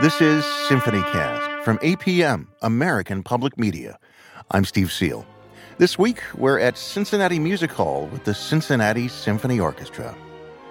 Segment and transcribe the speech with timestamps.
[0.00, 3.98] This is SymphonyCast from APM, American Public Media.
[4.50, 5.26] I'm Steve Seel.
[5.76, 10.16] This week, we're at Cincinnati Music Hall with the Cincinnati Symphony Orchestra.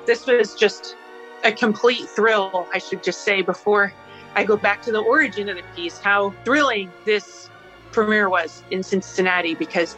[0.07, 0.95] This was just
[1.43, 3.93] a complete thrill, I should just say, before
[4.33, 7.51] I go back to the origin of the piece, how thrilling this
[7.91, 9.95] premiere was in Cincinnati, because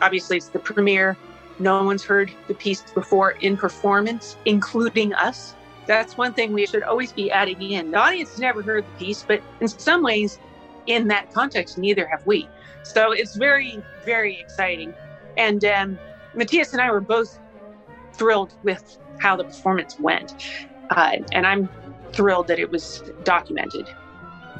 [0.00, 1.16] obviously it's the premiere.
[1.58, 5.56] No one's heard the piece before in performance, including us.
[5.88, 7.92] That's one thing we should always be adding in.
[7.92, 10.38] The audience has never heard the piece, but in some ways,
[10.86, 12.46] in that context, neither have we.
[12.82, 14.92] So it's very, very exciting.
[15.38, 15.98] And um,
[16.34, 17.40] Matthias and I were both
[18.12, 20.34] thrilled with how the performance went.
[20.90, 21.70] Uh, and I'm
[22.12, 23.88] thrilled that it was documented.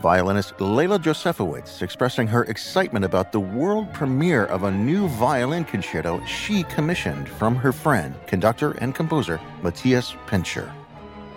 [0.01, 6.25] Violinist Leila Josefowicz expressing her excitement about the world premiere of a new violin concerto
[6.25, 10.73] she commissioned from her friend, conductor and composer Matthias Pintscher.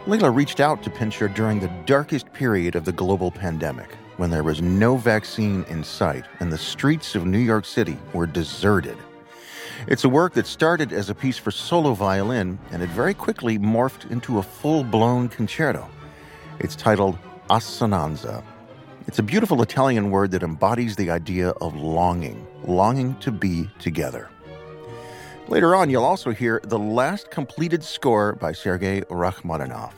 [0.07, 4.41] Leila reached out to Pintscher during the darkest period of the global pandemic, when there
[4.41, 8.97] was no vaccine in sight and the streets of New York City were deserted.
[9.87, 13.59] It's a work that started as a piece for solo violin and it very quickly
[13.59, 15.87] morphed into a full blown concerto.
[16.57, 17.19] It's titled
[17.51, 18.43] Assonanza.
[19.07, 24.29] It's a beautiful Italian word that embodies the idea of longing, longing to be together.
[25.47, 29.95] Later on, you'll also hear the last completed score by Sergei Rachmaninoff.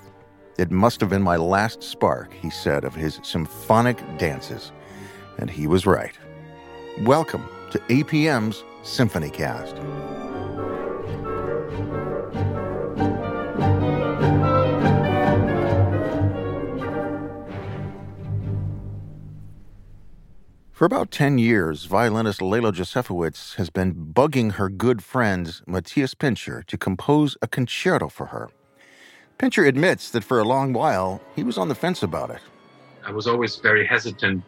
[0.58, 4.71] It must have been my last spark, he said, of his symphonic dances.
[5.38, 6.17] And he was right.
[7.02, 9.75] Welcome to APM's Symphony Cast.
[20.84, 26.62] For about 10 years, violinist Leila Josefowicz has been bugging her good friend Matthias Pintscher
[26.67, 28.50] to compose a concerto for her.
[29.38, 32.42] Pintscher admits that for a long while he was on the fence about it.
[33.05, 34.43] I was always very hesitant,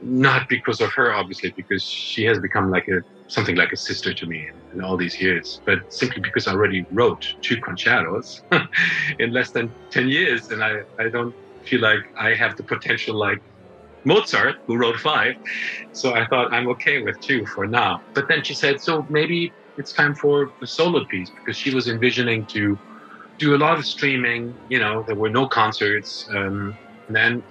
[0.00, 4.14] not because of her, obviously, because she has become like a something like a sister
[4.14, 8.40] to me in, in all these years, but simply because I already wrote two concertos
[9.18, 11.34] in less than 10 years, and I, I don't
[11.64, 13.42] feel like I have the potential like
[14.06, 15.34] Mozart, who wrote five.
[15.92, 18.00] So I thought I'm okay with two for now.
[18.14, 21.88] But then she said, so maybe it's time for a solo piece because she was
[21.88, 22.80] envisioning to
[23.38, 24.58] do a lot of streaming.
[24.68, 26.26] You know, there were no concerts.
[26.34, 26.78] Um,
[27.08, 27.44] and then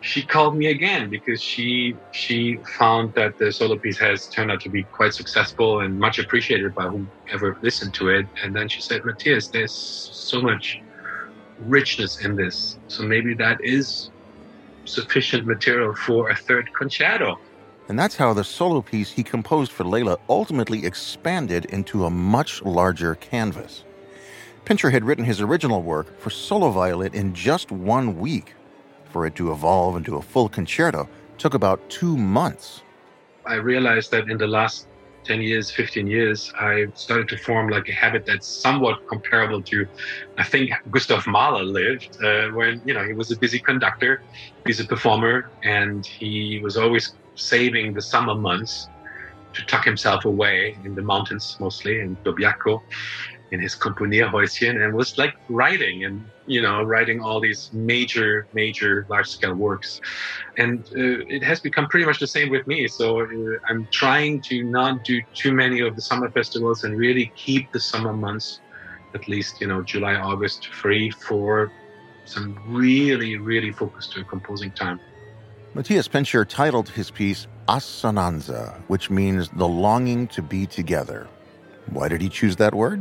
[0.00, 4.60] she called me again because she she found that the solo piece has turned out
[4.62, 8.26] to be quite successful and much appreciated by whoever listened to it.
[8.42, 10.78] And then she said, Matthias, there's so much
[11.58, 12.78] richness in this.
[12.88, 14.10] So maybe that is
[14.90, 17.38] sufficient material for a third concerto.
[17.88, 22.62] And that's how the solo piece he composed for Leila ultimately expanded into a much
[22.62, 23.84] larger canvas.
[24.64, 28.54] Pintscher had written his original work for solo violin in just one week.
[29.10, 31.08] For it to evolve into a full concerto
[31.38, 32.82] took about two months.
[33.44, 34.86] I realized that in the last
[35.24, 39.86] 10 years, 15 years, I started to form like a habit that's somewhat comparable to,
[40.38, 44.22] I think, Gustav Mahler lived uh, when, you know, he was a busy conductor,
[44.66, 48.88] he's a performer, and he was always saving the summer months
[49.54, 52.80] to tuck himself away in the mountains, mostly in Dobbiaco,
[53.50, 56.24] in his Komponierhäuschen and was like writing and
[56.54, 59.90] you know writing all these major major large scale works.
[60.56, 62.80] And uh, it has become pretty much the same with me.
[62.88, 63.26] So uh,
[63.68, 67.80] i'm trying to not do too many of the summer festivals and really keep the
[67.80, 68.60] summer months
[69.14, 71.68] at least you know july august free for
[72.24, 74.98] some really really focused composing time.
[75.74, 81.28] Matthias Pintscher titled his piece assonanza which means the longing to be together.
[81.90, 83.00] Why did he choose that word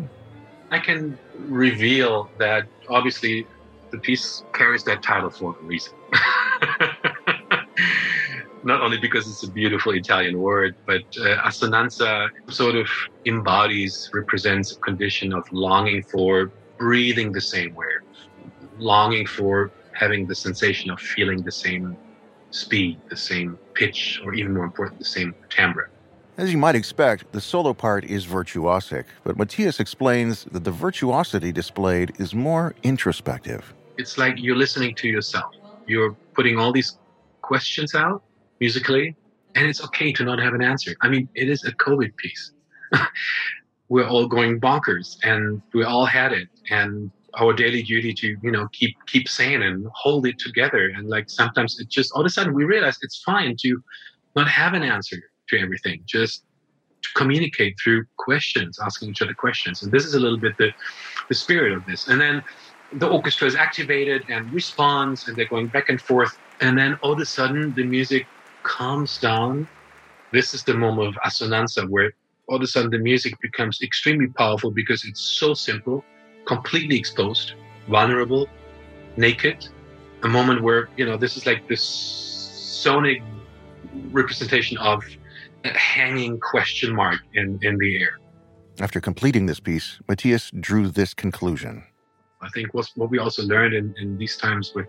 [0.72, 3.48] I can reveal that obviously
[3.92, 5.94] the piece carries that title for a reason.
[8.64, 12.88] Not only because it's a beautiful Italian word, but uh, assonanza sort of
[13.26, 17.88] embodies, represents a condition of longing for breathing the same way,
[18.78, 21.98] longing for having the sensation of feeling the same
[22.52, 25.90] speed, the same pitch, or even more important, the same timbre.
[26.40, 31.52] As you might expect, the solo part is virtuosic, but Matthias explains that the virtuosity
[31.52, 33.74] displayed is more introspective.
[33.98, 35.54] It's like you're listening to yourself.
[35.86, 36.98] You're putting all these
[37.42, 38.24] questions out
[38.62, 39.18] musically,
[39.56, 40.96] and it's okay to not have an answer.
[41.02, 42.54] I mean, it is a COVID piece.
[43.90, 48.52] we're all going bonkers, and we all had it, and our daily duty to you
[48.52, 50.90] know keep keep sane and hold it together.
[50.96, 53.84] And like sometimes it just all of a sudden we realize it's fine to
[54.38, 56.44] not have an answer to everything, just
[57.02, 59.84] to communicate through questions, asking each other questions.
[59.84, 60.72] And this is a little bit the,
[61.30, 62.08] the spirit of this.
[62.08, 62.44] And then
[62.94, 66.38] the orchestra is activated and responds, and they're going back and forth.
[66.62, 68.28] And then all of a sudden, the music
[68.64, 69.68] calms down.
[70.32, 72.14] This is the moment of assonanza, where
[72.48, 76.04] all of a sudden the music becomes extremely powerful because it's so simple,
[76.46, 77.54] completely exposed,
[77.88, 78.48] vulnerable,
[79.18, 79.68] naked.
[80.24, 83.22] A moment where, you know, this is like this sonic
[84.12, 85.04] representation of
[85.66, 88.20] hanging question mark in, in the air.
[88.80, 91.84] After completing this piece, Matthias drew this conclusion.
[92.42, 94.88] I think what's, what we also learned in, in these times with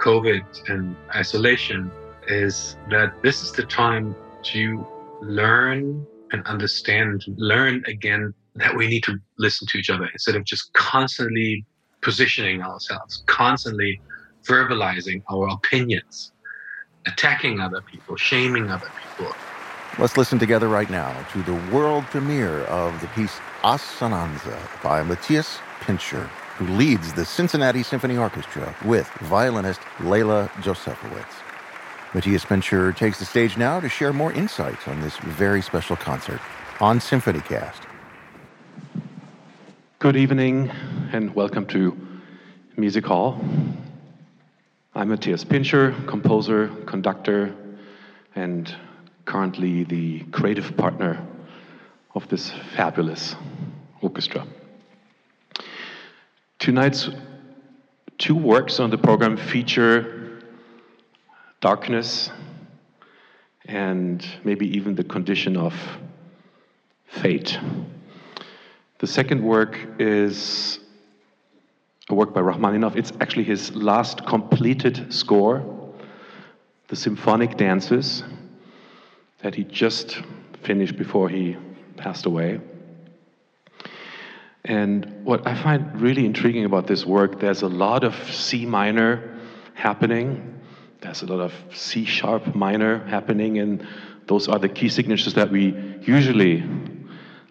[0.00, 1.90] COVID and isolation
[2.26, 4.14] is that this is the time
[4.44, 4.86] to
[5.20, 10.44] learn and understand, learn again that we need to listen to each other instead of
[10.44, 11.64] just constantly
[12.00, 14.00] positioning ourselves, constantly
[14.46, 16.32] verbalizing our opinions,
[17.06, 19.32] attacking other people, shaming other people.
[19.96, 25.58] Let's listen together right now to the world premiere of the piece Assonanza by Matthias
[25.82, 31.32] Pintscher who leads the Cincinnati Symphony Orchestra with violinist Leila Josefowicz.
[32.12, 36.40] Matthias Pintscher takes the stage now to share more insights on this very special concert
[36.80, 37.82] on SymphonyCast.
[40.00, 40.72] Good evening
[41.12, 41.96] and welcome to
[42.76, 43.40] Music Hall.
[44.96, 47.54] I'm Matthias Pintscher, composer, conductor,
[48.34, 48.74] and
[49.24, 51.26] currently the creative partner
[52.14, 53.34] of this fabulous
[54.00, 54.46] orchestra.
[56.58, 57.08] Tonight's
[58.18, 60.40] two works on the program feature
[61.60, 62.30] darkness
[63.66, 65.74] and maybe even the condition of
[67.06, 67.58] fate.
[68.98, 70.78] The second work is
[72.10, 72.96] a work by Rachmaninoff.
[72.96, 75.64] It's actually his last completed score,
[76.88, 78.22] the Symphonic Dances,
[79.44, 80.22] that he just
[80.62, 81.54] finished before he
[81.98, 82.58] passed away.
[84.64, 89.38] And what I find really intriguing about this work, there's a lot of C minor
[89.74, 90.58] happening,
[91.02, 93.86] there's a lot of C sharp minor happening, and
[94.28, 96.64] those are the key signatures that we usually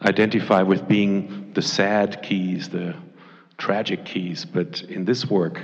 [0.01, 2.96] identify with being the sad keys, the
[3.60, 4.46] tragic keys.
[4.46, 5.62] But in this work,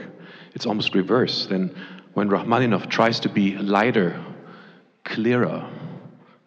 [0.53, 1.49] it's almost reversed.
[1.49, 1.75] Then
[2.13, 4.23] when Rachmaninoff tries to be lighter,
[5.05, 5.67] clearer,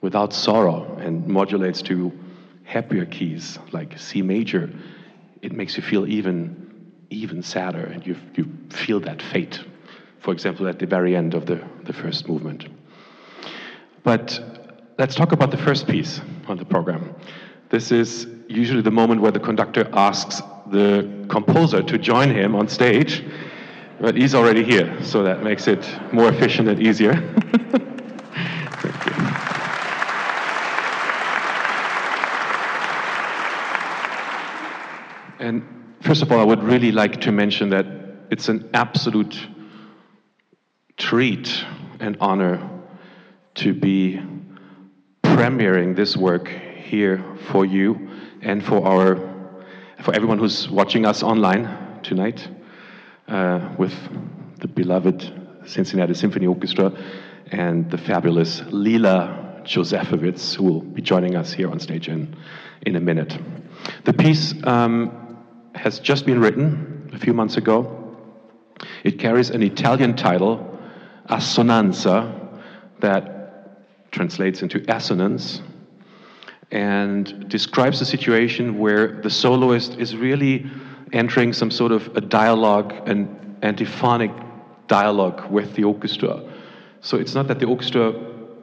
[0.03, 2.13] without sorrow, and modulates to
[2.65, 4.71] happier keys like C major,
[5.41, 6.59] it makes you feel even
[7.11, 9.61] even sadder, and you you feel that fate.
[10.21, 12.69] For example, at the very end of the, the first movement.
[14.05, 14.39] But
[14.99, 17.15] let's talk about the first piece on the program.
[17.71, 20.41] This is usually the moment where the conductor asks
[20.71, 23.25] the composer to join him on stage,
[24.01, 27.15] but he's already here, so that makes it more efficient and easier.
[35.43, 37.85] And first of all, I would really like to mention that
[38.31, 39.37] it's an absolute
[40.97, 41.65] treat
[41.99, 42.71] and honor
[43.57, 44.23] to be
[45.25, 48.09] premiering this work here for you
[48.41, 49.17] and for our
[50.05, 52.49] for everyone who's watching us online tonight
[53.27, 53.95] uh, with
[54.61, 56.93] the beloved Cincinnati Symphony Orchestra
[57.51, 62.37] and the fabulous Leila Josefowicz, who will be joining us here on stage in,
[62.83, 63.37] in a minute.
[64.05, 65.22] The piece um,
[65.75, 67.99] has just been written a few months ago.
[69.05, 70.79] It carries an Italian title,
[71.29, 72.61] Assonanza,
[73.01, 75.63] that translates into assonance
[76.71, 80.67] and describes a situation where the soloist is really
[81.13, 84.33] entering some sort of a dialogue, an antiphonic
[84.89, 86.43] dialogue with the orchestra.
[87.01, 88.13] So it's not that the orchestra,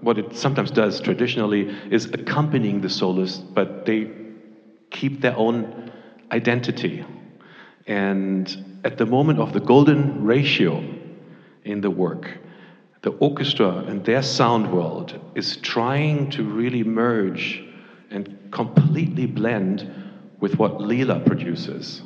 [0.01, 4.11] what it sometimes does traditionally, is accompanying the soloist, but they
[4.89, 5.91] keep their own
[6.31, 7.05] identity.
[7.87, 10.83] And at the moment of the golden ratio
[11.63, 12.37] in the work,
[13.01, 17.63] the orchestra and their sound world is trying to really merge
[18.11, 19.89] and completely blend
[20.39, 22.01] with what Leila produces.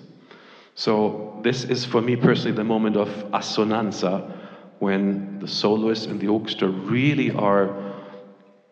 [0.76, 4.32] So, this is for me personally the moment of assonanza
[4.80, 7.94] when the soloist and the orchestra really are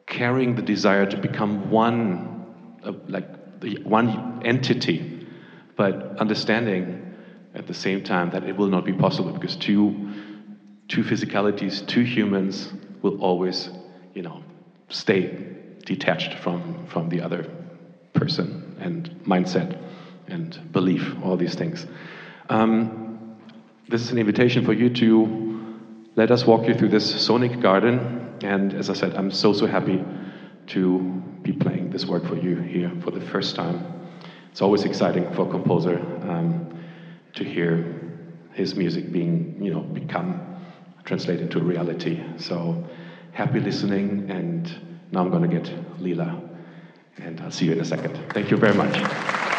[0.07, 3.27] carrying the desire to become one, uh, like
[3.83, 5.10] one entity
[5.81, 7.11] but understanding
[7.55, 10.13] at the same time that it will not be possible because two,
[10.87, 12.71] two physicalities, two humans
[13.01, 13.67] will always,
[14.13, 14.43] you know,
[14.89, 15.35] stay
[15.83, 17.49] detached from, from the other
[18.13, 19.75] person and mindset
[20.27, 21.87] and belief, all these things.
[22.47, 23.35] Um,
[23.89, 25.79] this is an invitation for you to
[26.15, 28.37] let us walk you through this sonic garden.
[28.43, 30.05] And as I said, I'm so, so happy
[30.67, 30.99] to
[31.41, 34.00] be playing this work for you here for the first time
[34.51, 35.97] it's always exciting for a composer
[36.29, 36.77] um,
[37.33, 38.19] to hear
[38.53, 40.57] his music being, you know, become
[41.05, 42.21] translated into reality.
[42.37, 42.85] So
[43.31, 44.69] happy listening, and
[45.11, 46.41] now I'm going to get Leila,
[47.17, 48.19] and I'll see you in a second.
[48.33, 49.50] Thank you very much.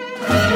[0.00, 0.46] Bye.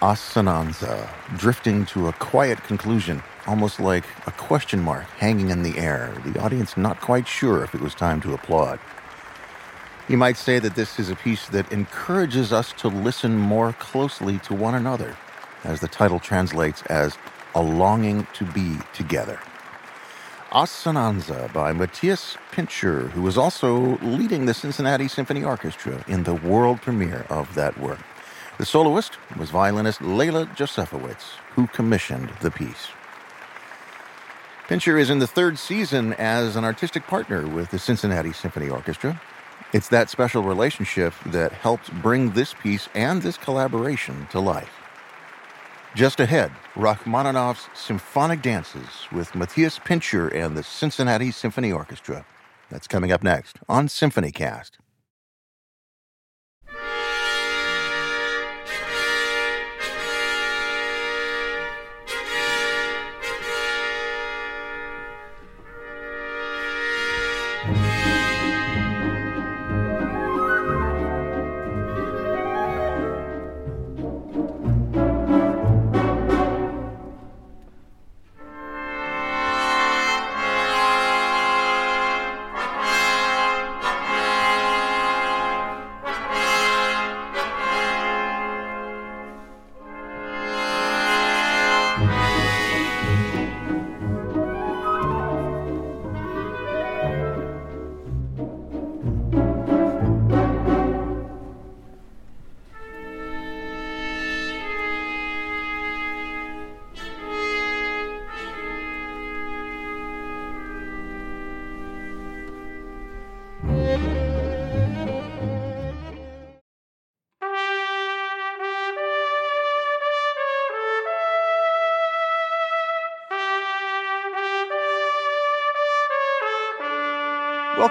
[0.00, 6.14] Assonanza, drifting to a quiet conclusion, almost like a question mark hanging in the air,
[6.24, 8.80] the audience not quite sure if it was time to applaud.
[10.08, 14.38] You might say that this is a piece that encourages us to listen more closely
[14.38, 15.18] to one another,
[15.64, 17.18] as the title translates as
[17.54, 19.38] a longing to be together.
[20.50, 26.80] Assonanza by Matthias Pintscher, who was also leading the Cincinnati Symphony Orchestra in the world
[26.80, 28.00] premiere of that work.
[28.60, 31.22] The soloist was violinist Leila Josefowicz,
[31.54, 32.88] who commissioned the piece.
[34.68, 39.18] Pintscher is in the third season as an artistic partner with the Cincinnati Symphony Orchestra.
[39.72, 44.74] It's that special relationship that helped bring this piece and this collaboration to life.
[45.94, 52.26] Just ahead, Rachmaninoff's Symphonic Dances with Matthias Pintscher and the Cincinnati Symphony Orchestra.
[52.68, 54.79] That's coming up next on SymphonyCast.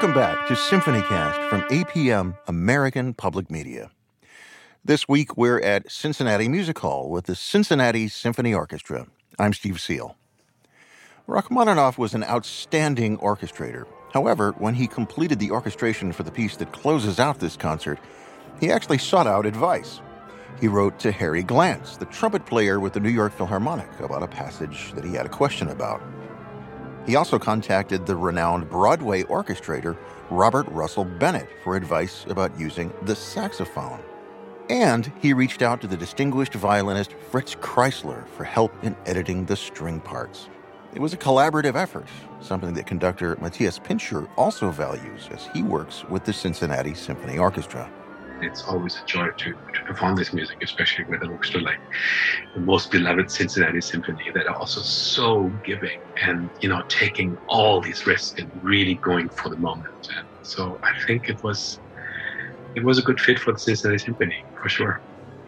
[0.01, 3.91] Welcome back to SymphonyCast from APM American Public Media.
[4.85, 9.07] This week we're at Cincinnati Music Hall with the Cincinnati Symphony Orchestra.
[9.37, 10.15] I'm Steve Seel.
[11.27, 13.87] Rachmaninoff was an outstanding orchestrator.
[14.13, 17.99] However, when he completed the orchestration for the piece that closes out this concert,
[18.61, 19.99] he actually sought out advice.
[20.61, 24.27] He wrote to Harry Glantz, the trumpet player with the New York Philharmonic, about a
[24.27, 26.01] passage that he had a question about.
[27.09, 29.97] He also contacted the renowned Broadway orchestrator
[30.29, 33.99] Robert Russell Bennett for advice about using the saxophone.
[34.69, 39.55] And he reached out to the distinguished violinist Fritz Kreisler for help in editing the
[39.55, 40.49] string parts.
[40.93, 42.07] It was a collaborative effort,
[42.41, 47.91] something that conductor Matthias Pintscher also values as he works with the Cincinnati Symphony Orchestra
[48.41, 51.79] it's always a joy to, to perform this music, especially with an orchestra like
[52.53, 57.81] the most beloved Cincinnati Symphony that are also so giving and you know taking all
[57.81, 60.09] these risks and really going for the moment.
[60.15, 61.79] And so I think it was
[62.75, 65.01] it was a good fit for the Cincinnati Symphony for sure.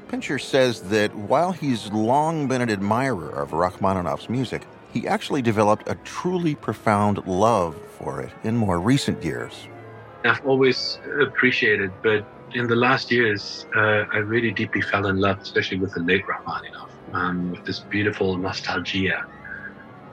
[0.07, 5.87] Pintscher says that while he's long been an admirer of Rachmaninoff's music, he actually developed
[5.87, 9.67] a truly profound love for it in more recent years.
[10.25, 15.37] I've always appreciated, but in the last years, uh, I really deeply fell in love,
[15.41, 19.17] especially with the late Rachmaninoff, um, with this beautiful nostalgia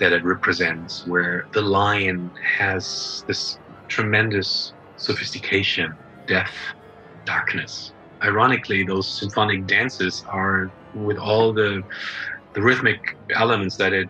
[0.01, 3.59] that it represents, where the lion has this
[3.89, 5.93] tremendous sophistication,
[6.27, 6.55] death,
[7.25, 7.93] darkness.
[8.23, 11.83] Ironically, those symphonic dances are, with all the
[12.55, 12.99] the rhythmic
[13.37, 14.09] elements that it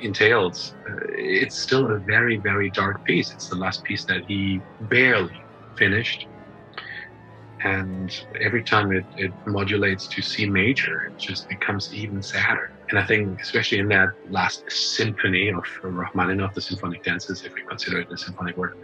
[0.00, 3.32] entails, uh, it's still a very, very dark piece.
[3.34, 5.34] It's the last piece that he barely
[5.76, 6.26] finished
[7.64, 12.72] and every time it, it modulates to C major, it just becomes even sadder.
[12.90, 17.62] And I think, especially in that last symphony of Rachmaninoff, the symphonic dances, if we
[17.62, 18.76] consider it a symphonic work,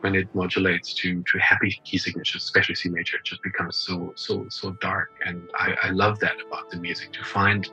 [0.00, 4.12] when it modulates to to happy key signatures, especially C major, it just becomes so
[4.16, 5.10] so so dark.
[5.24, 7.68] And I, I love that about the music to find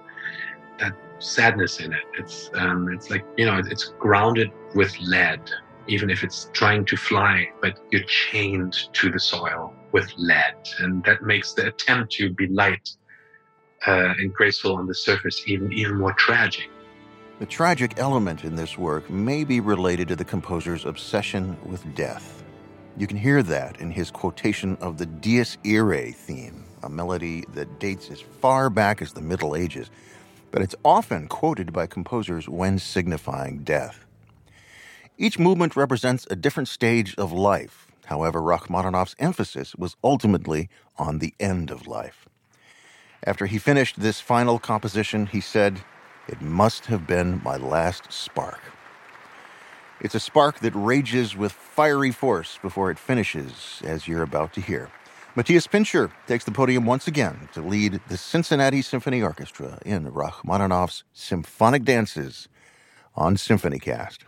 [0.79, 2.03] that sadness in it.
[2.17, 5.41] It's um, it's like you know it's grounded with lead,
[5.87, 10.55] even if it's trying to fly, but you're chained to the soil with lead.
[10.79, 12.89] And that makes the attempt to be light
[13.85, 16.69] uh, and graceful on the surface even, even more tragic.
[17.39, 22.43] The tragic element in this work may be related to the composer's obsession with death.
[22.95, 27.79] You can hear that in his quotation of the Dies Irae theme, a melody that
[27.79, 29.89] dates as far back as the Middle Ages,
[30.51, 34.05] but it's often quoted by composers when signifying death.
[35.17, 41.33] Each movement represents a different stage of life, However, Rachmaninoff's emphasis was ultimately on the
[41.39, 42.27] end of life.
[43.25, 45.81] After he finished this final composition, he said,
[46.27, 48.59] It must have been my last spark.
[50.01, 54.61] It's a spark that rages with fiery force before it finishes, as you're about to
[54.61, 54.89] hear.
[55.35, 61.03] Matthias Pintscher takes the podium once again to lead the Cincinnati Symphony Orchestra in Rachmaninoff's
[61.13, 62.49] Symphonic Dances
[63.15, 64.19] on SymphonyCast.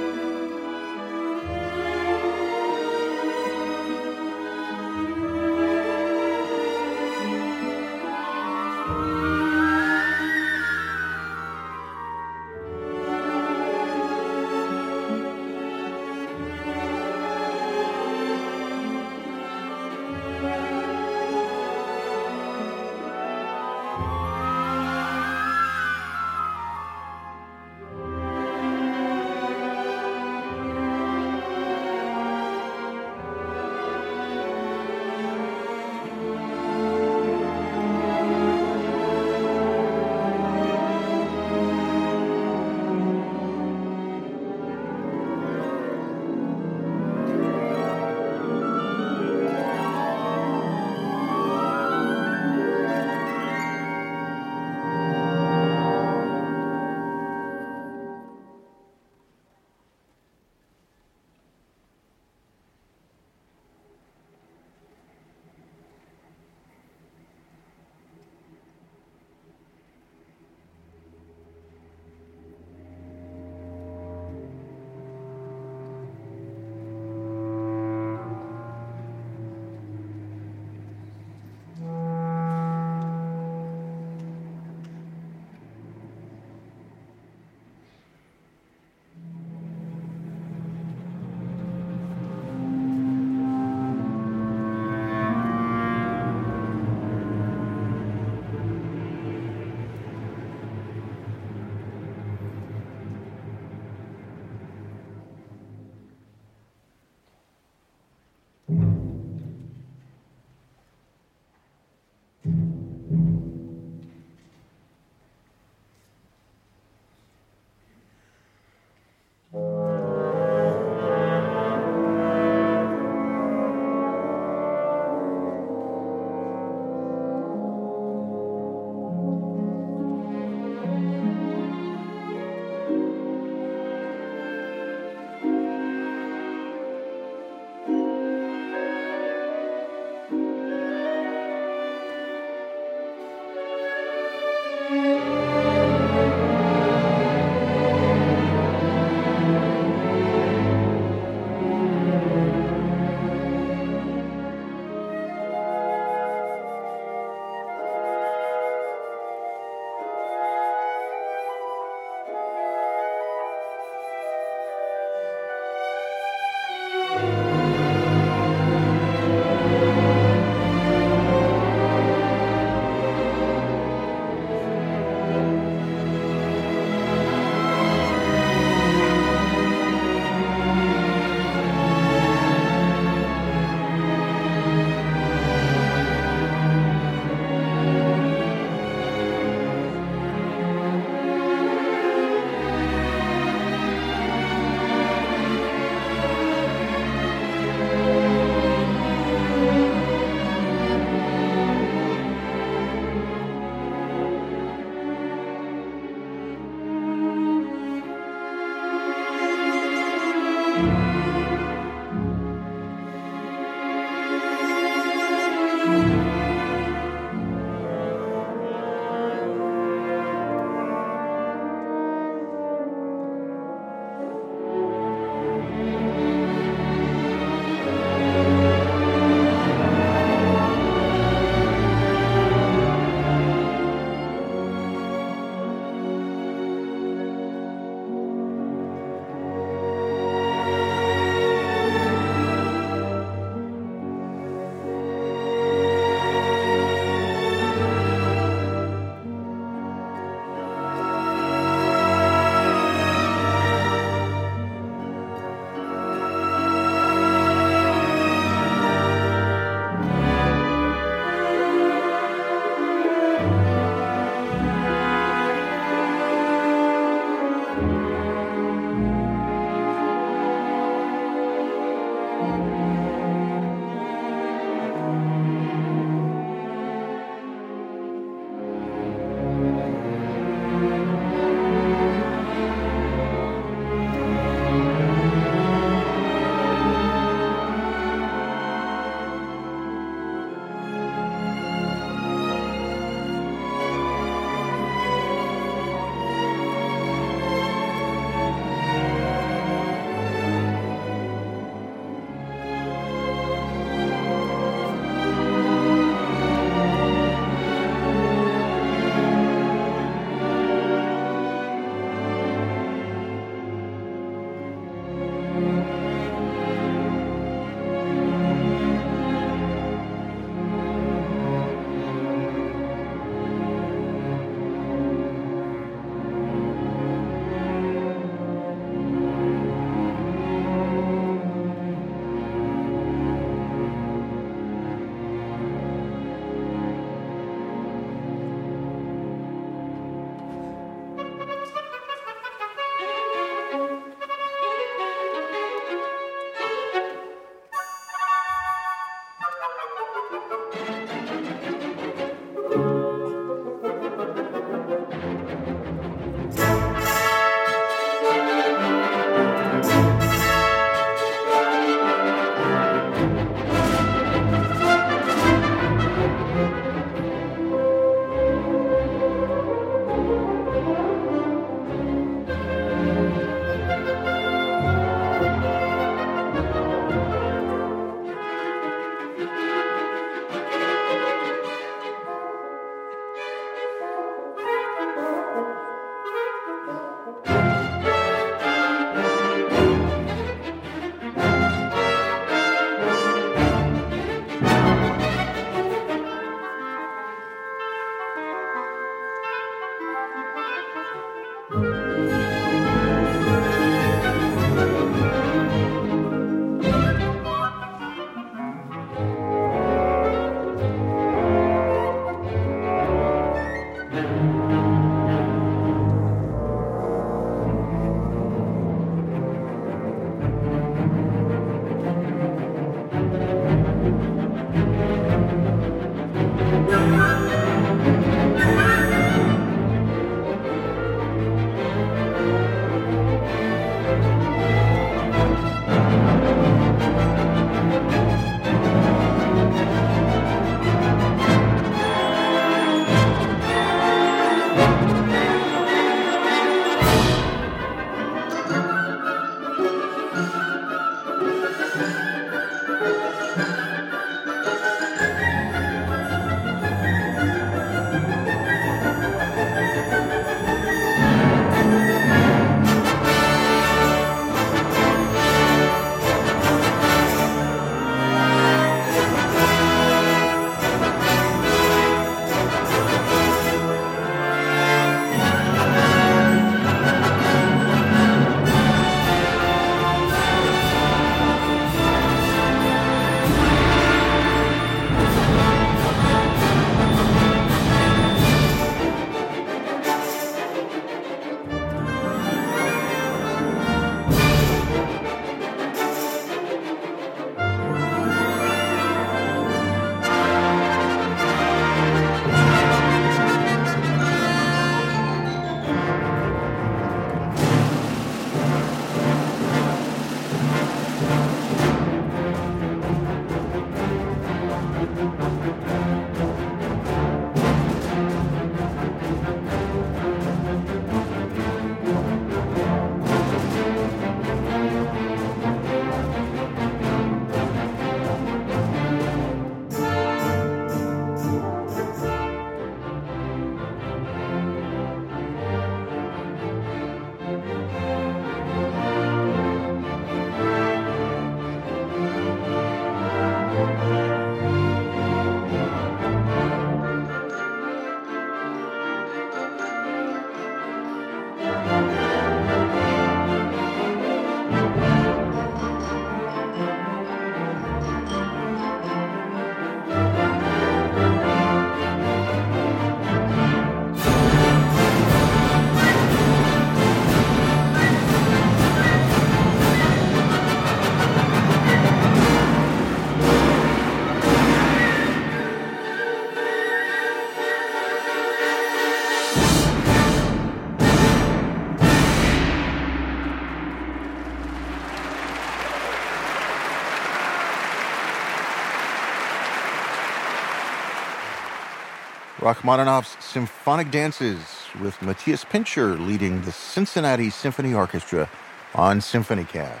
[592.64, 594.56] Rachmaninoff's Symphonic Dances
[594.98, 598.48] with Matthias Pintscher leading the Cincinnati Symphony Orchestra
[598.94, 600.00] on SymphonyCast.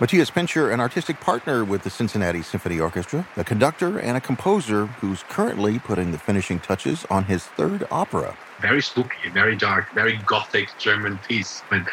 [0.00, 4.86] Matthias Pintscher, an artistic partner with the Cincinnati Symphony Orchestra, a conductor and a composer
[4.86, 8.34] who's currently putting the finishing touches on his third opera.
[8.62, 11.62] Very spooky, very dark, very gothic German piece.
[11.70, 11.86] And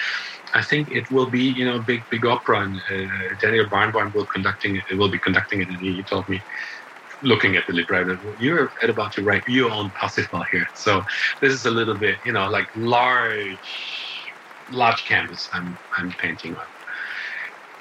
[0.54, 2.62] I think it will be, you know, big, big opera.
[2.62, 4.84] And uh, Daniel Barenboim will conducting it.
[4.98, 6.42] Will be conducting it, and he told me
[7.22, 10.66] looking at the libretto, you're about to write your own Parsifal here.
[10.76, 11.04] So
[11.42, 14.34] this is a little bit, you know, like large,
[14.70, 16.66] large canvas I'm, I'm painting on.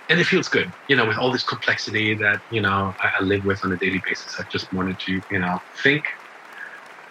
[0.08, 3.24] And it feels good, you know, with all this complexity that, you know, I, I
[3.24, 4.36] live with on a daily basis.
[4.38, 6.04] I just wanted to, you know, think,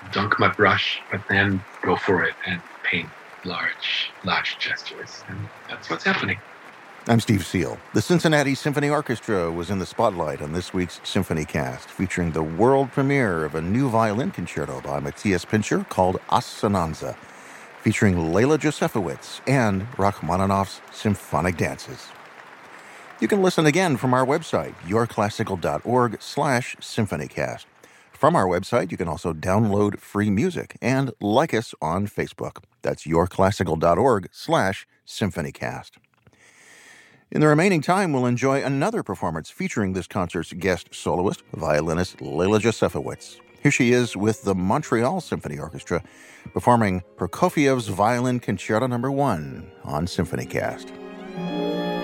[0.10, 3.12] dunk my brush, but then go for it and paint
[3.44, 5.24] large, large gestures.
[5.28, 6.42] And that's what's happening.
[7.08, 7.78] I'm Steve Seel.
[7.94, 12.92] The Cincinnati Symphony Orchestra was in the spotlight on this week's SymphonyCast, featuring the world
[12.92, 17.16] premiere of a new violin concerto by Matthias Pintscher called Assonanza,
[17.84, 22.08] featuring Leila Josefowicz and Rachmaninoff's Symphonic Dances.
[23.20, 27.66] You can listen again from our website, yourclassical.org slash symphonycast.
[28.14, 32.64] From our website, you can also download free music and like us on Facebook.
[32.82, 35.92] That's yourclassical.org slash symphonycast.
[37.32, 42.60] In the remaining time, we'll enjoy another performance featuring this concert's guest soloist, violinist Leila
[42.60, 43.40] Josefowicz.
[43.64, 46.04] Here she is with the Montreal Symphony Orchestra
[46.54, 49.10] performing Prokofiev's Violin Concerto No.
[49.10, 51.95] 1 on SymphonyCast.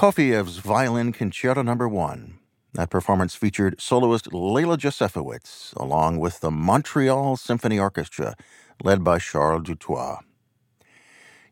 [0.00, 1.74] Prokofiev's Violin Concerto no.
[1.74, 2.38] 1.
[2.72, 8.34] That performance featured soloist Leila Josefowicz, along with the Montreal Symphony Orchestra,
[8.82, 10.20] led by Charles Dutoit.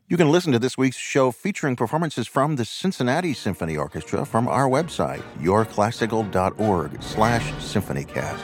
[0.07, 4.47] You can listen to this week's show featuring performances from the Cincinnati Symphony Orchestra from
[4.47, 8.41] our website, yourclassical.org slash symphonycast.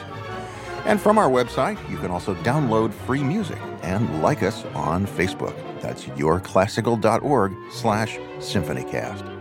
[0.86, 5.56] And from our website, you can also download free music and like us on Facebook.
[5.82, 9.35] That's yourclassical.org slash symphonycast.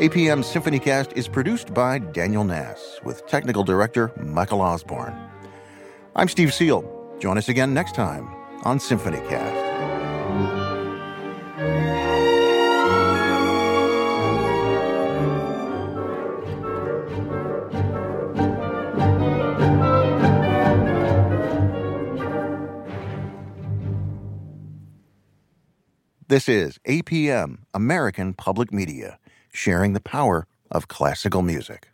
[0.00, 5.14] APM Symphonycast is produced by Daniel Nass with technical director Michael Osborne.
[6.16, 7.18] I'm Steve Seel.
[7.18, 8.26] Join us again next time
[8.62, 9.68] on Symphonycast.
[26.26, 29.18] This is APM, American Public Media,
[29.52, 31.89] sharing the power of classical music.